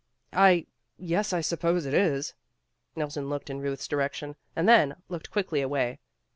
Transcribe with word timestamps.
"I 0.33 0.65
yes, 0.97 1.31
I 1.31 1.41
suppose 1.41 1.85
it 1.85 1.93
is." 1.93 2.33
Nelson 2.95 3.29
looked 3.29 3.51
in 3.51 3.59
Ruth's 3.61 3.87
direction 3.87 4.35
and 4.55 4.67
then 4.67 4.95
looked 5.09 5.29
quickly 5.29 5.61
away. 5.61 5.99